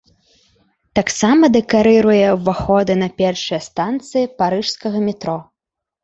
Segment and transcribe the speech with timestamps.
[0.99, 5.37] Таксама дэкарыруе ўваходы на першыя станцыі парыжскага метро.